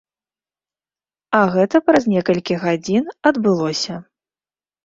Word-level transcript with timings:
А 1.39 1.41
гэта 1.55 1.81
праз 1.89 2.03
некалькі 2.15 2.57
гадзін 2.65 3.03
адбылося. 3.33 4.01